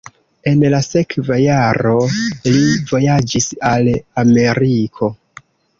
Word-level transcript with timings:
En 0.51 0.63
la 0.73 0.77
sekva 0.85 1.37
jaro 1.41 1.93
li 2.49 2.65
vojaĝis 2.93 3.51
al 3.77 3.95
Ameriko. 4.25 5.17